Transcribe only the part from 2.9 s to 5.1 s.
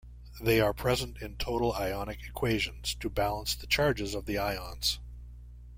to balance the charges of the ions.